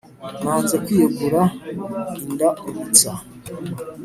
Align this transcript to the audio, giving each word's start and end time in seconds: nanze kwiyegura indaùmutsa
nanze 0.43 0.75
kwiyegura 0.83 1.41
indaùmutsa 2.25 3.11